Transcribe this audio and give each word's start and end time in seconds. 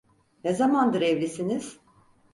Ne 0.43 0.53
zamandır 0.53 1.01
evlisiniz? 1.01 1.79